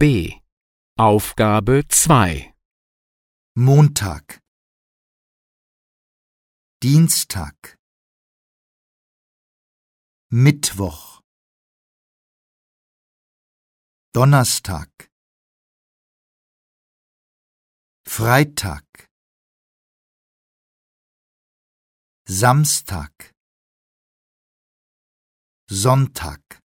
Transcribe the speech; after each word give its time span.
B. 0.00 0.40
Aufgabe 0.96 1.82
2 1.88 2.54
Montag. 3.56 4.40
Dienstag. 6.80 7.76
Mittwoch. 10.30 11.20
Donnerstag. 14.12 15.10
Freitag. 18.06 18.86
Samstag. 22.28 23.34
Sonntag. 25.68 26.67